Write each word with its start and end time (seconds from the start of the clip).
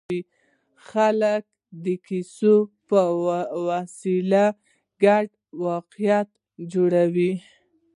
خلک 0.89 1.43
د 1.83 1.85
کیسو 2.07 2.55
په 2.89 2.99
وسیله 3.67 4.45
ګډ 5.03 5.25
واقعیت 5.65 6.29
جوړوي. 6.73 7.33